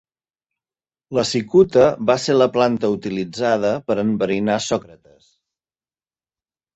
[1.17, 5.29] La cicuta va ser la planta utilitzada per enverinar Sòcrates.